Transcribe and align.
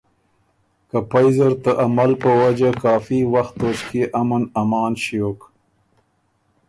که 0.89 0.99
پئ 1.09 1.25
زر 1.37 1.53
ته 1.63 1.71
عمل 1.83 2.11
په 2.21 2.29
وجه 2.41 2.69
کافي 2.83 3.19
وخت 3.33 3.53
توݭکيې 3.59 4.03
امن 4.21 4.43
امان 4.61 4.91
ݭیوک 5.03 5.39